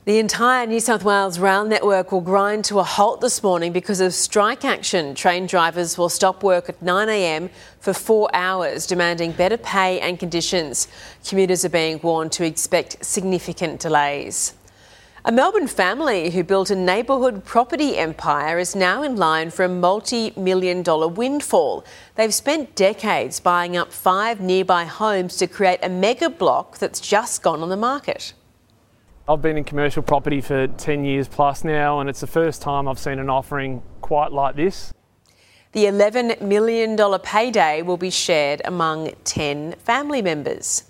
The 0.03 0.17
entire 0.17 0.65
New 0.65 0.79
South 0.79 1.03
Wales 1.03 1.37
rail 1.37 1.63
network 1.63 2.11
will 2.11 2.21
grind 2.21 2.65
to 2.65 2.79
a 2.79 2.83
halt 2.83 3.21
this 3.21 3.43
morning 3.43 3.71
because 3.71 4.01
of 4.01 4.15
strike 4.15 4.65
action. 4.65 5.13
Train 5.13 5.45
drivers 5.45 5.95
will 5.95 6.09
stop 6.09 6.41
work 6.41 6.69
at 6.69 6.79
9am 6.79 7.51
for 7.79 7.93
four 7.93 8.27
hours, 8.33 8.87
demanding 8.87 9.31
better 9.31 9.57
pay 9.57 9.99
and 9.99 10.17
conditions. 10.17 10.87
Commuters 11.23 11.63
are 11.65 11.69
being 11.69 11.99
warned 12.01 12.31
to 12.31 12.43
expect 12.43 13.05
significant 13.05 13.79
delays. 13.79 14.55
A 15.23 15.31
Melbourne 15.31 15.67
family 15.67 16.31
who 16.31 16.43
built 16.43 16.71
a 16.71 16.75
neighbourhood 16.75 17.45
property 17.45 17.95
empire 17.95 18.57
is 18.57 18.75
now 18.75 19.03
in 19.03 19.17
line 19.17 19.51
for 19.51 19.65
a 19.65 19.69
multi 19.69 20.33
million 20.35 20.81
dollar 20.81 21.07
windfall. 21.07 21.85
They've 22.15 22.33
spent 22.33 22.73
decades 22.73 23.39
buying 23.39 23.77
up 23.77 23.93
five 23.93 24.41
nearby 24.41 24.85
homes 24.85 25.37
to 25.37 25.45
create 25.45 25.81
a 25.83 25.89
mega 25.89 26.31
block 26.31 26.79
that's 26.79 26.99
just 26.99 27.43
gone 27.43 27.61
on 27.61 27.69
the 27.69 27.77
market. 27.77 28.33
I've 29.29 29.41
been 29.41 29.55
in 29.55 29.63
commercial 29.63 30.01
property 30.01 30.41
for 30.41 30.65
10 30.65 31.05
years 31.05 31.27
plus 31.27 31.63
now, 31.63 31.99
and 31.99 32.09
it's 32.09 32.21
the 32.21 32.27
first 32.27 32.61
time 32.61 32.87
I've 32.87 32.97
seen 32.97 33.19
an 33.19 33.29
offering 33.29 33.83
quite 34.01 34.31
like 34.31 34.55
this. 34.55 34.91
The 35.73 35.85
$11 35.85 36.41
million 36.41 36.97
payday 37.19 37.83
will 37.83 37.97
be 37.97 38.09
shared 38.09 38.63
among 38.65 39.11
10 39.23 39.73
family 39.73 40.23
members. 40.23 40.83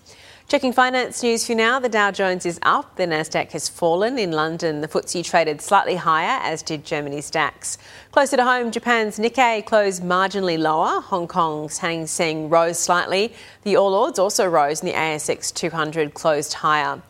Checking 0.47 0.71
finance 0.71 1.21
news 1.21 1.45
for 1.45 1.55
now, 1.55 1.79
the 1.79 1.89
Dow 1.89 2.11
Jones 2.11 2.45
is 2.45 2.57
up, 2.63 2.95
the 2.95 3.05
Nasdaq 3.05 3.51
has 3.51 3.67
fallen. 3.69 4.17
In 4.17 4.31
London, 4.31 4.81
the 4.81 4.87
FTSE 4.87 5.23
traded 5.25 5.61
slightly 5.61 5.95
higher, 5.95 6.39
as 6.41 6.61
did 6.61 6.85
Germany's 6.85 7.29
DAX. 7.29 7.77
Closer 8.11 8.37
to 8.37 8.43
home, 8.43 8.71
Japan's 8.71 9.19
Nikkei 9.19 9.65
closed 9.65 10.03
marginally 10.03 10.57
lower. 10.57 11.01
Hong 11.01 11.27
Kong's 11.27 11.77
Hang 11.77 12.07
Seng 12.07 12.49
rose 12.49 12.79
slightly. 12.79 13.33
The 13.63 13.75
All 13.75 13.93
Ords 13.93 14.19
also 14.19 14.45
rose, 14.45 14.81
and 14.81 14.89
the 14.89 14.95
ASX 14.95 15.53
200 15.53 16.13
closed 16.13 16.53
higher. 16.53 17.01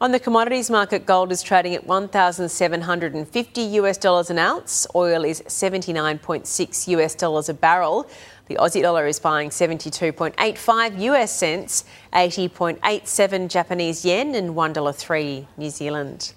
On 0.00 0.12
the 0.12 0.20
commodities 0.20 0.70
market, 0.70 1.06
gold 1.06 1.32
is 1.32 1.42
trading 1.42 1.74
at 1.74 1.84
1,750 1.84 3.60
US 3.62 3.98
dollars 3.98 4.30
an 4.30 4.38
ounce. 4.38 4.86
Oil 4.94 5.24
is 5.24 5.42
79.6 5.48 6.86
US 6.86 7.16
dollars 7.16 7.48
a 7.48 7.54
barrel. 7.54 8.08
The 8.46 8.54
Aussie 8.54 8.80
dollar 8.80 9.08
is 9.08 9.18
buying 9.18 9.50
72.85 9.50 11.00
US 11.00 11.36
cents, 11.36 11.84
80.87 12.12 13.48
Japanese 13.48 14.04
yen, 14.04 14.36
and 14.36 14.50
$1.03 14.54 15.46
New 15.56 15.70
Zealand. 15.70 16.32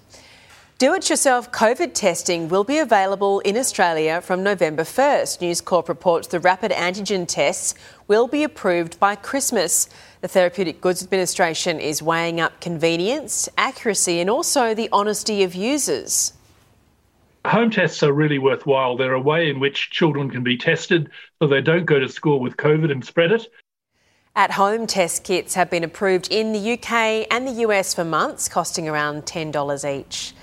Do 0.82 0.94
it 0.94 1.08
yourself 1.08 1.52
COVID 1.52 1.94
testing 1.94 2.48
will 2.48 2.64
be 2.64 2.78
available 2.78 3.38
in 3.38 3.56
Australia 3.56 4.20
from 4.20 4.42
November 4.42 4.82
1st. 4.82 5.40
News 5.40 5.60
Corp 5.60 5.88
reports 5.88 6.26
the 6.26 6.40
rapid 6.40 6.72
antigen 6.72 7.24
tests 7.24 7.76
will 8.08 8.26
be 8.26 8.42
approved 8.42 8.98
by 8.98 9.14
Christmas. 9.14 9.88
The 10.22 10.26
Therapeutic 10.26 10.80
Goods 10.80 11.00
Administration 11.00 11.78
is 11.78 12.02
weighing 12.02 12.40
up 12.40 12.60
convenience, 12.60 13.48
accuracy, 13.56 14.18
and 14.18 14.28
also 14.28 14.74
the 14.74 14.88
honesty 14.90 15.44
of 15.44 15.54
users. 15.54 16.32
Home 17.44 17.70
tests 17.70 18.02
are 18.02 18.12
really 18.12 18.40
worthwhile. 18.40 18.96
They're 18.96 19.12
a 19.12 19.20
way 19.20 19.48
in 19.48 19.60
which 19.60 19.90
children 19.90 20.30
can 20.30 20.42
be 20.42 20.56
tested 20.56 21.10
so 21.40 21.46
they 21.46 21.60
don't 21.60 21.86
go 21.86 22.00
to 22.00 22.08
school 22.08 22.40
with 22.40 22.56
COVID 22.56 22.90
and 22.90 23.04
spread 23.04 23.30
it. 23.30 23.46
At 24.34 24.50
home 24.50 24.88
test 24.88 25.22
kits 25.22 25.54
have 25.54 25.70
been 25.70 25.84
approved 25.84 26.26
in 26.32 26.52
the 26.52 26.72
UK 26.72 27.28
and 27.30 27.46
the 27.46 27.62
US 27.68 27.94
for 27.94 28.02
months, 28.02 28.48
costing 28.48 28.88
around 28.88 29.26
$10 29.26 29.88
each. 29.88 30.34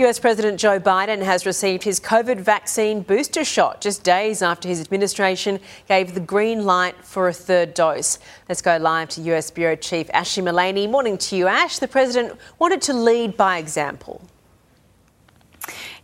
US 0.00 0.20
President 0.20 0.60
Joe 0.60 0.78
Biden 0.78 1.22
has 1.22 1.44
received 1.44 1.82
his 1.82 1.98
COVID 1.98 2.38
vaccine 2.38 3.02
booster 3.02 3.44
shot 3.44 3.80
just 3.80 4.04
days 4.04 4.42
after 4.42 4.68
his 4.68 4.80
administration 4.80 5.58
gave 5.88 6.14
the 6.14 6.20
green 6.20 6.64
light 6.64 6.94
for 7.04 7.26
a 7.26 7.32
third 7.32 7.74
dose. 7.74 8.20
Let's 8.48 8.62
go 8.62 8.76
live 8.76 9.08
to 9.08 9.20
US 9.22 9.50
Bureau 9.50 9.74
Chief 9.74 10.08
Ashley 10.14 10.44
Mullaney. 10.44 10.86
Morning 10.86 11.18
to 11.18 11.34
you, 11.34 11.48
Ash. 11.48 11.80
The 11.80 11.88
President 11.88 12.38
wanted 12.60 12.80
to 12.82 12.92
lead 12.92 13.36
by 13.36 13.58
example. 13.58 14.22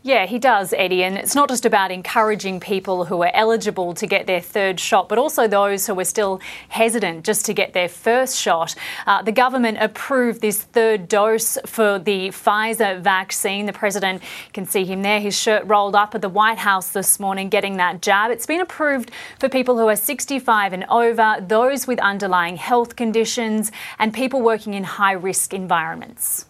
Yeah, 0.07 0.27
he 0.27 0.39
does, 0.39 0.75
Eddie. 0.75 1.03
And 1.03 1.17
it's 1.17 1.35
not 1.35 1.49
just 1.49 1.65
about 1.65 1.91
encouraging 1.91 2.61
people 2.61 3.07
who 3.07 3.23
are 3.23 3.31
eligible 3.33 3.95
to 3.95 4.07
get 4.07 4.27
their 4.27 4.43
third 4.43 4.79
shot, 4.79 5.09
but 5.09 5.17
also 5.17 5.49
those 5.49 5.87
who 5.87 5.99
are 5.99 6.05
still 6.05 6.43
hesitant 6.69 7.25
just 7.25 7.47
to 7.47 7.55
get 7.55 7.73
their 7.73 7.89
first 7.89 8.37
shot. 8.37 8.75
Uh, 9.07 9.23
the 9.23 9.33
government 9.33 9.79
approved 9.81 10.43
this 10.43 10.63
third 10.63 11.09
dose 11.09 11.57
for 11.65 11.99
the 11.99 12.29
Pfizer 12.29 13.01
vaccine. 13.01 13.65
The 13.65 13.73
president 13.73 14.23
can 14.53 14.67
see 14.67 14.85
him 14.85 15.01
there, 15.01 15.21
his 15.21 15.35
shirt 15.35 15.65
rolled 15.65 15.95
up 15.95 16.15
at 16.15 16.21
the 16.21 16.29
White 16.29 16.59
House 16.59 16.91
this 16.91 17.19
morning 17.19 17.49
getting 17.49 17.79
that 17.79 18.03
jab. 18.03 18.31
It's 18.31 18.45
been 18.45 18.61
approved 18.61 19.11
for 19.39 19.49
people 19.49 19.79
who 19.79 19.89
are 19.89 19.97
65 19.97 20.75
and 20.75 20.85
over, 20.91 21.37
those 21.41 21.87
with 21.87 21.99
underlying 22.01 22.57
health 22.57 22.95
conditions, 22.95 23.73
and 23.99 24.13
people 24.13 24.43
working 24.43 24.75
in 24.75 24.85
high 24.85 25.13
risk 25.13 25.55
environments. 25.55 26.45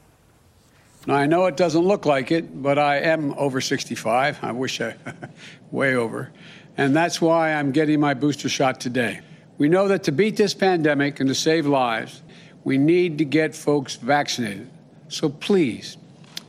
Now, 1.06 1.16
I 1.16 1.26
know 1.26 1.46
it 1.46 1.56
doesn't 1.56 1.82
look 1.82 2.06
like 2.06 2.30
it, 2.30 2.62
but 2.62 2.78
I 2.78 2.98
am 2.98 3.34
over 3.34 3.60
65. 3.60 4.38
I 4.42 4.52
wish 4.52 4.80
I, 4.80 4.94
way 5.70 5.94
over. 5.96 6.30
And 6.76 6.96
that's 6.96 7.20
why 7.20 7.52
I'm 7.52 7.72
getting 7.72 8.00
my 8.00 8.14
booster 8.14 8.48
shot 8.48 8.80
today. 8.80 9.20
We 9.58 9.68
know 9.68 9.86
that 9.88 10.02
to 10.04 10.12
beat 10.12 10.36
this 10.36 10.54
pandemic 10.54 11.20
and 11.20 11.28
to 11.28 11.34
save 11.34 11.66
lives, 11.66 12.22
we 12.64 12.78
need 12.78 13.18
to 13.18 13.24
get 13.24 13.54
folks 13.54 13.96
vaccinated. 13.96 14.68
So 15.08 15.28
please, 15.28 15.96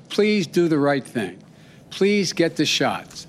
please 0.10 0.48
do 0.48 0.68
the 0.68 0.80
right 0.80 1.04
thing. 1.04 1.38
Please 1.90 2.34
get 2.34 2.56
the 2.56 2.66
shots. 2.66 3.28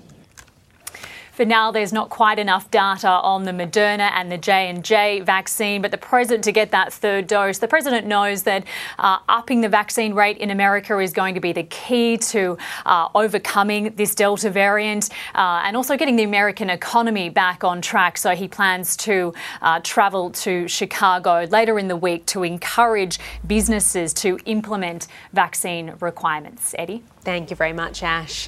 For 1.37 1.45
now, 1.45 1.69
there's 1.69 1.93
not 1.93 2.09
quite 2.09 2.39
enough 2.39 2.71
data 2.71 3.07
on 3.07 3.43
the 3.43 3.51
Moderna 3.51 4.09
and 4.15 4.31
the 4.31 4.39
J&J 4.39 5.19
vaccine, 5.19 5.83
but 5.83 5.91
the 5.91 5.97
president 5.99 6.43
to 6.45 6.51
get 6.51 6.71
that 6.71 6.91
third 6.91 7.27
dose, 7.27 7.59
the 7.59 7.67
president 7.67 8.07
knows 8.07 8.41
that 8.41 8.63
uh, 8.97 9.19
upping 9.29 9.61
the 9.61 9.69
vaccine 9.69 10.15
rate 10.15 10.39
in 10.39 10.49
America 10.49 10.97
is 10.97 11.13
going 11.13 11.35
to 11.35 11.39
be 11.39 11.53
the 11.53 11.61
key 11.61 12.17
to 12.17 12.57
uh, 12.87 13.09
overcoming 13.13 13.93
this 13.97 14.15
Delta 14.15 14.49
variant 14.49 15.09
uh, 15.35 15.61
and 15.63 15.77
also 15.77 15.95
getting 15.95 16.15
the 16.15 16.23
American 16.23 16.71
economy 16.71 17.29
back 17.29 17.63
on 17.63 17.83
track. 17.83 18.17
So 18.17 18.31
he 18.31 18.47
plans 18.47 18.97
to 18.97 19.31
uh, 19.61 19.79
travel 19.83 20.31
to 20.31 20.67
Chicago 20.67 21.45
later 21.51 21.77
in 21.77 21.87
the 21.87 21.97
week 21.97 22.25
to 22.33 22.41
encourage 22.41 23.19
businesses 23.45 24.11
to 24.15 24.39
implement 24.45 25.05
vaccine 25.33 25.93
requirements. 25.99 26.73
Eddie? 26.79 27.03
Thank 27.21 27.51
you 27.51 27.55
very 27.55 27.73
much, 27.73 28.01
Ash. 28.01 28.47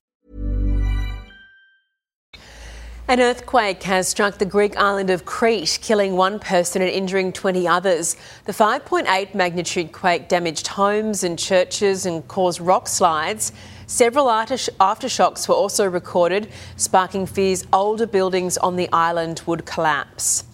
An 3.07 3.19
earthquake 3.19 3.83
has 3.83 4.07
struck 4.07 4.37
the 4.37 4.45
Greek 4.45 4.77
island 4.77 5.09
of 5.09 5.25
Crete, 5.25 5.79
killing 5.81 6.15
one 6.15 6.39
person 6.39 6.81
and 6.81 6.89
injuring 6.89 7.33
20 7.33 7.67
others. 7.67 8.15
The 8.45 8.53
5.8 8.53 9.33
magnitude 9.33 9.91
quake 9.91 10.29
damaged 10.29 10.67
homes 10.67 11.23
and 11.23 11.37
churches 11.37 12.05
and 12.05 12.25
caused 12.27 12.61
rock 12.61 12.87
slides. 12.87 13.51
Several 13.85 14.27
aftershocks 14.27 15.49
were 15.49 15.55
also 15.55 15.89
recorded, 15.89 16.49
sparking 16.77 17.25
fears 17.25 17.65
older 17.73 18.07
buildings 18.07 18.57
on 18.57 18.77
the 18.77 18.87
island 18.93 19.41
would 19.45 19.65
collapse. 19.65 20.45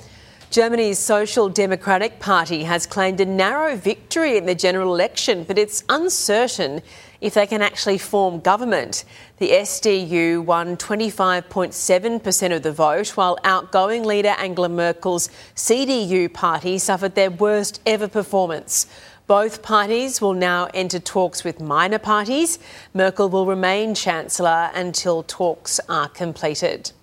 Germany's 0.50 0.98
Social 0.98 1.50
Democratic 1.50 2.20
Party 2.22 2.63
has 2.63 2.86
claimed 2.86 3.20
a 3.20 3.25
narrow 3.25 3.75
victory 3.75 4.38
in 4.38 4.46
the 4.46 4.56
general 4.56 4.94
election, 4.94 5.44
but 5.44 5.58
it's 5.58 5.84
uncertain 5.89 6.82
if 7.20 7.34
they 7.34 7.46
can 7.46 7.62
actually 7.62 7.98
form 7.98 8.39
government. 8.39 9.04
The 9.39 9.51
SDU 9.51 10.46
won 10.46 10.77
25.7% 10.77 12.56
of 12.56 12.63
the 12.63 12.72
vote, 12.72 13.10
while 13.10 13.38
outgoing 13.44 14.06
leader 14.06 14.36
Angela 14.39 14.70
Merkel's 14.70 15.30
CDU 15.56 16.34
party 16.34 16.77
suffered 16.77 17.16
their 17.16 17.30
worst 17.32 17.82
ever 17.86 18.08
performance. 18.08 18.88
Both 19.27 19.62
parties 19.62 20.22
will 20.22 20.34
now 20.34 20.70
enter 20.74 21.00
talks 21.00 21.44
with 21.44 21.60
minor 21.60 22.00
parties. 22.00 22.60
Merkel 22.94 23.27
will 23.27 23.46
remain 23.46 23.94
Chancellor 23.94 24.72
until 24.74 25.24
talks 25.24 25.82
are 25.89 26.08
completed. 26.08 26.94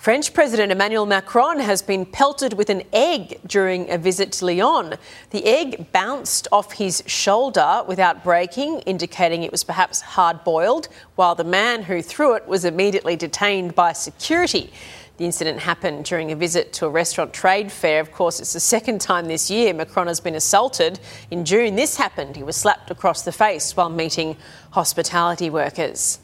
French 0.00 0.32
President 0.32 0.72
Emmanuel 0.72 1.04
Macron 1.04 1.60
has 1.60 1.82
been 1.82 2.06
pelted 2.06 2.54
with 2.54 2.70
an 2.70 2.82
egg 2.90 3.38
during 3.46 3.90
a 3.90 3.98
visit 3.98 4.32
to 4.32 4.46
Lyon. 4.46 4.94
The 5.28 5.44
egg 5.44 5.92
bounced 5.92 6.48
off 6.50 6.72
his 6.72 7.02
shoulder 7.04 7.84
without 7.86 8.24
breaking, 8.24 8.78
indicating 8.86 9.42
it 9.42 9.52
was 9.52 9.62
perhaps 9.62 10.00
hard 10.00 10.42
boiled, 10.42 10.88
while 11.16 11.34
the 11.34 11.44
man 11.44 11.82
who 11.82 12.00
threw 12.00 12.34
it 12.34 12.48
was 12.48 12.64
immediately 12.64 13.14
detained 13.14 13.74
by 13.74 13.92
security. 13.92 14.72
The 15.18 15.26
incident 15.26 15.58
happened 15.58 16.06
during 16.06 16.32
a 16.32 16.34
visit 16.34 16.72
to 16.72 16.86
a 16.86 16.88
restaurant 16.88 17.34
trade 17.34 17.70
fair. 17.70 18.00
Of 18.00 18.10
course, 18.10 18.40
it's 18.40 18.54
the 18.54 18.58
second 18.58 19.02
time 19.02 19.26
this 19.26 19.50
year 19.50 19.74
Macron 19.74 20.06
has 20.06 20.18
been 20.18 20.34
assaulted. 20.34 20.98
In 21.30 21.44
June, 21.44 21.76
this 21.76 21.96
happened. 21.96 22.36
He 22.36 22.42
was 22.42 22.56
slapped 22.56 22.90
across 22.90 23.20
the 23.20 23.32
face 23.32 23.76
while 23.76 23.90
meeting 23.90 24.38
hospitality 24.70 25.50
workers. 25.50 26.20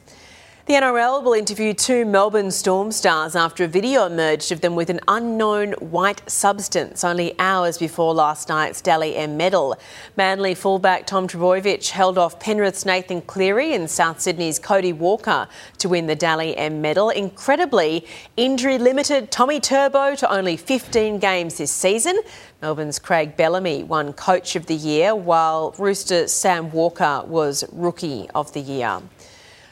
The 0.66 0.72
NRL 0.72 1.22
will 1.22 1.34
interview 1.34 1.72
two 1.74 2.04
Melbourne 2.04 2.50
Storm 2.50 2.90
stars 2.90 3.36
after 3.36 3.62
a 3.62 3.68
video 3.68 4.04
emerged 4.04 4.50
of 4.50 4.62
them 4.62 4.74
with 4.74 4.90
an 4.90 4.98
unknown 5.06 5.74
white 5.74 6.28
substance 6.28 7.04
only 7.04 7.38
hours 7.38 7.78
before 7.78 8.12
last 8.12 8.48
night's 8.48 8.80
Dally 8.80 9.14
M 9.14 9.36
medal. 9.36 9.78
Manly 10.16 10.56
fullback 10.56 11.06
Tom 11.06 11.28
Trbojevic 11.28 11.90
held 11.90 12.18
off 12.18 12.40
Penrith's 12.40 12.84
Nathan 12.84 13.22
Cleary 13.22 13.74
and 13.74 13.88
South 13.88 14.20
Sydney's 14.20 14.58
Cody 14.58 14.92
Walker 14.92 15.46
to 15.78 15.88
win 15.88 16.08
the 16.08 16.16
Dally 16.16 16.56
M 16.56 16.82
medal. 16.82 17.10
Incredibly, 17.10 18.04
injury 18.36 18.76
limited 18.76 19.30
Tommy 19.30 19.60
Turbo 19.60 20.16
to 20.16 20.28
only 20.28 20.56
15 20.56 21.20
games 21.20 21.58
this 21.58 21.70
season. 21.70 22.18
Melbourne's 22.60 22.98
Craig 22.98 23.36
Bellamy 23.36 23.84
won 23.84 24.12
Coach 24.12 24.56
of 24.56 24.66
the 24.66 24.74
Year, 24.74 25.14
while 25.14 25.76
Rooster 25.78 26.26
Sam 26.26 26.72
Walker 26.72 27.22
was 27.24 27.62
Rookie 27.70 28.28
of 28.34 28.52
the 28.52 28.60
Year. 28.60 29.00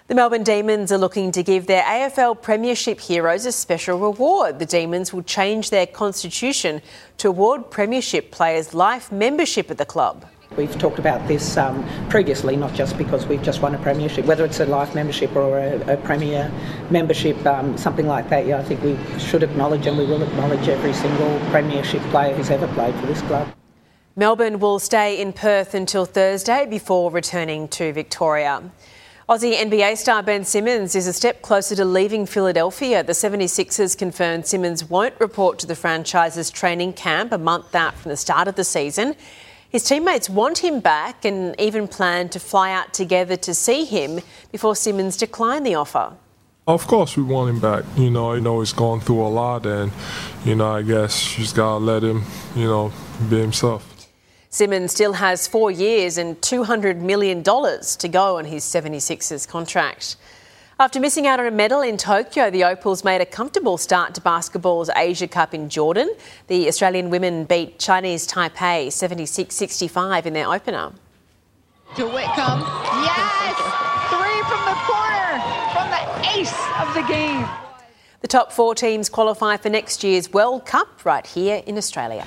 The 0.07 0.15
Melbourne 0.15 0.43
Demons 0.43 0.93
are 0.93 0.99
looking 0.99 1.33
to 1.33 1.43
give 1.43 1.67
their 1.67 1.83
AFL 1.83 2.43
Premiership 2.43 3.01
heroes 3.01 3.47
a 3.47 3.53
special 3.53 3.99
reward. 3.99 4.59
The 4.59 4.67
Demons 4.67 5.15
will 5.15 5.23
change 5.23 5.71
their 5.71 5.87
constitution 5.87 6.83
to 7.17 7.29
award 7.29 7.71
Premiership 7.71 8.31
players 8.31 8.75
life 8.75 9.11
membership 9.11 9.71
at 9.71 9.79
the 9.79 9.87
club. 9.87 10.27
We've 10.59 10.77
talked 10.79 10.99
about 10.99 11.27
this 11.27 11.57
um, 11.57 11.89
previously, 12.11 12.55
not 12.55 12.75
just 12.75 12.99
because 12.99 13.25
we've 13.27 13.43
just 13.43 13.63
won 13.63 13.75
a 13.75 13.79
premiership, 13.79 14.27
whether 14.27 14.45
it's 14.45 14.61
a 14.61 14.67
life 14.67 14.95
membership 14.95 15.35
or 15.35 15.59
a, 15.59 15.95
a 15.95 15.97
premier 15.97 16.53
membership, 16.91 17.39
um, 17.47 17.79
something 17.79 18.07
like 18.07 18.29
that. 18.29 18.47
Yeah, 18.47 18.59
I 18.59 18.63
think 18.63 18.83
we 18.83 18.99
should 19.19 19.43
acknowledge 19.43 19.87
and 19.87 19.97
we 19.97 20.05
will 20.05 20.23
acknowledge 20.23 20.69
every 20.69 20.93
single 20.93 21.41
premiership 21.49 22.03
player 22.11 22.35
who's 22.35 22.51
ever 22.51 22.69
played 22.75 22.95
for 22.97 23.07
this 23.07 23.23
club. 23.23 23.49
Melbourne 24.17 24.59
will 24.59 24.79
stay 24.79 25.19
in 25.19 25.33
Perth 25.33 25.73
until 25.73 26.05
Thursday 26.05 26.67
before 26.67 27.11
returning 27.11 27.69
to 27.69 27.91
Victoria. 27.95 28.71
Aussie 29.27 29.55
NBA 29.55 29.97
star 29.97 30.23
Ben 30.23 30.45
Simmons 30.45 30.95
is 30.95 31.07
a 31.07 31.13
step 31.15 31.41
closer 31.41 31.75
to 31.77 31.85
leaving 31.87 32.27
Philadelphia. 32.27 33.03
The 33.03 33.15
76ers 33.15 33.97
confirmed 33.97 34.45
Simmons 34.45 34.85
won't 34.85 35.19
report 35.19 35.59
to 35.61 35.67
the 35.67 35.75
franchise's 35.75 36.51
training 36.51 36.93
camp 36.93 37.33
a 37.33 37.39
month 37.39 37.75
out 37.75 37.95
from 37.95 38.11
the 38.11 38.19
start 38.19 38.49
of 38.49 38.57
the 38.57 38.65
season. 38.65 39.17
His 39.71 39.83
teammates 39.83 40.29
want 40.29 40.59
him 40.59 40.81
back 40.81 41.25
and 41.25 41.59
even 41.59 41.89
plan 41.89 42.29
to 42.29 42.39
fly 42.39 42.71
out 42.71 42.93
together 42.93 43.35
to 43.37 43.55
see 43.55 43.87
him 43.87 44.21
before 44.53 44.77
Simmons 44.77 45.17
declined 45.17 45.65
the 45.65 45.75
offer. 45.75 46.13
Of 46.67 46.87
course, 46.87 47.17
we 47.17 47.23
want 47.23 47.49
him 47.49 47.61
back. 47.61 47.85
You 47.97 48.11
know, 48.11 48.33
I 48.33 48.41
know 48.41 48.61
he's 48.61 48.75
gone 48.75 49.01
through 49.01 49.23
a 49.23 49.29
lot, 49.29 49.65
and 49.65 49.91
you 50.45 50.55
know, 50.55 50.71
I 50.71 50.83
guess 50.83 51.39
you 51.39 51.45
just 51.45 51.57
gotta 51.57 51.83
let 51.83 52.05
him, 52.05 52.25
you 52.55 52.67
know, 52.67 52.93
be 53.31 53.41
himself. 53.41 53.94
Simmons 54.55 54.93
still 54.93 55.15
has 55.15 55.49
four 55.49 55.73
years 55.73 56.17
and 56.17 56.41
$200 56.41 56.99
million 56.99 57.43
to 57.43 58.09
go 58.09 58.39
on 58.39 58.45
his 58.45 58.63
76ers 58.63 59.49
contract. 59.49 60.15
After 60.79 61.01
missing 61.01 61.27
out 61.27 61.41
on 61.41 61.47
a 61.47 61.51
medal 61.51 61.81
in 61.81 61.97
Tokyo, 61.97 62.53
the 62.53 62.63
Opals 62.63 63.03
made 63.03 63.21
a 63.21 63.27
comfortable 63.27 63.77
start 63.79 64.15
to 64.15 64.21
basketball's 64.21 64.91
Asia 64.95 65.27
Cup 65.27 65.55
in 65.55 65.69
Jordan. 65.69 66.15
The 66.47 66.69
Australian 66.69 67.11
women 67.11 67.47
beat 67.47 67.81
Chinese 67.81 68.29
Taipei 68.29 68.93
76 68.93 69.53
65 69.53 70.25
in 70.25 70.35
their 70.35 70.49
opener. 70.49 70.93
To 71.97 72.05
Whitcomb. 72.05 72.61
Yes! 73.03 73.57
Three 74.07 74.41
from 74.47 74.63
the 74.71 74.79
corner 74.87 75.43
from 75.75 75.91
the 75.91 76.39
ace 76.39 76.55
of 76.79 76.95
the 76.95 77.03
game. 77.13 77.45
The 78.21 78.29
top 78.29 78.53
four 78.53 78.77
teams 78.77 79.09
qualify 79.09 79.57
for 79.57 79.69
next 79.69 80.05
year's 80.05 80.33
World 80.33 80.65
Cup 80.65 81.05
right 81.05 81.27
here 81.27 81.61
in 81.67 81.77
Australia. 81.77 82.25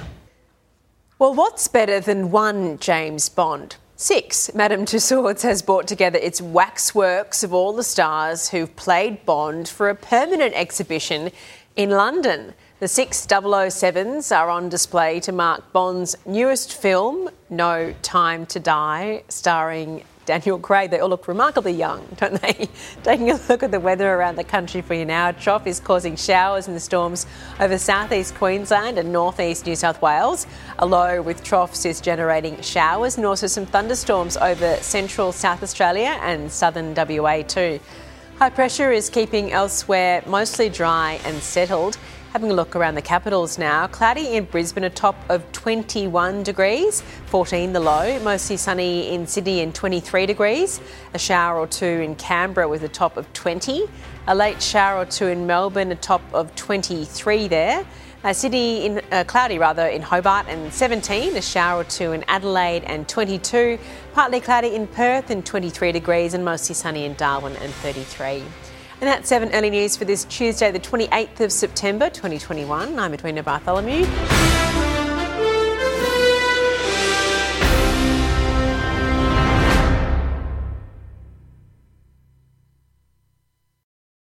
Well, 1.19 1.33
what's 1.33 1.67
better 1.67 1.99
than 1.99 2.29
one 2.29 2.77
James 2.77 3.27
Bond? 3.27 3.77
Six. 3.95 4.53
Madame 4.53 4.85
Tussauds 4.85 5.41
has 5.41 5.63
brought 5.63 5.87
together 5.87 6.19
its 6.19 6.39
waxworks 6.39 7.41
of 7.41 7.55
all 7.55 7.73
the 7.73 7.83
stars 7.83 8.49
who've 8.49 8.75
played 8.75 9.25
Bond 9.25 9.67
for 9.67 9.89
a 9.89 9.95
permanent 9.95 10.53
exhibition 10.53 11.31
in 11.75 11.89
London. 11.89 12.53
The 12.79 12.87
six 12.87 13.25
007s 13.25 14.31
are 14.31 14.51
on 14.51 14.69
display 14.69 15.19
to 15.21 15.31
mark 15.31 15.73
Bond's 15.73 16.15
newest 16.27 16.79
film, 16.79 17.31
No 17.49 17.95
Time 18.03 18.45
to 18.45 18.59
Die, 18.59 19.23
starring 19.27 20.03
Daniel 20.27 20.59
Craig. 20.59 20.91
They 20.91 20.99
all 20.99 21.09
look 21.09 21.27
remarkably 21.27 21.71
young, 21.71 22.05
don't 22.17 22.39
they? 22.41 22.69
Taking 23.03 23.31
a 23.31 23.39
look 23.49 23.63
at 23.63 23.71
the 23.71 23.79
weather 23.79 24.13
around 24.13 24.35
the 24.35 24.43
country 24.43 24.81
for 24.81 24.93
you 24.93 25.05
now. 25.05 25.31
Trough 25.31 25.65
is 25.65 25.79
causing 25.79 26.17
showers 26.17 26.67
and 26.67 26.79
storms 26.79 27.25
over 27.59 27.77
southeast 27.77 28.35
Queensland 28.35 28.99
and 28.99 29.11
northeast 29.11 29.65
New 29.65 29.75
South 29.75 30.01
Wales. 30.01 30.45
A 30.79 30.85
low 30.85 31.21
with 31.21 31.43
troughs 31.43 31.85
is 31.85 32.01
generating 32.01 32.61
showers 32.61 33.15
and 33.15 33.25
also 33.25 33.47
some 33.47 33.65
thunderstorms 33.65 34.35
over 34.37 34.75
central 34.81 35.31
South 35.31 35.63
Australia 35.63 36.19
and 36.21 36.51
southern 36.51 36.93
WA 36.93 37.41
too. 37.41 37.79
High 38.37 38.49
pressure 38.51 38.91
is 38.91 39.09
keeping 39.09 39.51
elsewhere 39.51 40.21
mostly 40.27 40.69
dry 40.69 41.19
and 41.23 41.41
settled. 41.41 41.97
Having 42.33 42.51
a 42.51 42.53
look 42.53 42.75
around 42.75 42.95
the 42.95 43.01
capitals 43.01 43.57
now. 43.57 43.87
Cloudy 43.87 44.35
in 44.35 44.43
Brisbane, 44.45 44.83
a 44.83 44.89
top 44.89 45.15
of 45.29 45.49
21 45.53 46.43
degrees, 46.43 47.01
14 47.27 47.71
the 47.71 47.79
low. 47.79 48.19
Mostly 48.19 48.57
sunny 48.57 49.13
in 49.13 49.25
Sydney 49.25 49.61
and 49.61 49.73
23 49.73 50.25
degrees. 50.25 50.81
A 51.13 51.19
shower 51.19 51.57
or 51.57 51.67
two 51.67 51.85
in 51.85 52.15
Canberra 52.15 52.67
with 52.67 52.83
a 52.83 52.89
top 52.89 53.15
of 53.15 53.31
20. 53.31 53.85
A 54.27 54.35
late 54.35 54.61
shower 54.61 55.01
or 55.01 55.05
two 55.05 55.27
in 55.27 55.47
Melbourne, 55.47 55.91
a 55.91 55.95
top 55.95 56.21
of 56.33 56.53
23 56.55 57.47
there. 57.47 57.85
Uh, 58.23 58.33
Sydney 58.33 58.85
in 58.85 59.01
uh, 59.11 59.23
cloudy 59.25 59.57
rather 59.57 59.87
in 59.87 60.01
Hobart 60.01 60.47
and 60.49 60.71
17, 60.73 61.37
a 61.37 61.41
shower 61.41 61.81
or 61.81 61.83
two 61.85 62.11
in 62.11 62.25
Adelaide 62.27 62.83
and 62.83 63.07
22, 63.07 63.79
partly 64.13 64.41
cloudy 64.41 64.75
in 64.75 64.85
Perth 64.87 65.29
and 65.29 65.45
23 65.45 65.93
degrees 65.93 66.33
and 66.33 66.43
mostly 66.43 66.75
sunny 66.75 67.05
in 67.05 67.13
Darwin 67.13 67.55
and 67.55 67.71
33. 67.75 68.43
And 68.99 69.07
that's 69.07 69.29
7 69.29 69.51
early 69.53 69.69
news 69.69 69.95
for 69.95 70.05
this 70.05 70.25
Tuesday, 70.25 70.71
the 70.71 70.79
28th 70.79 71.41
of 71.41 71.51
September 71.51 72.09
2021. 72.09 72.97
I'm 72.97 73.13
Edwina 73.13 73.43
Bartholomew. 73.43 74.07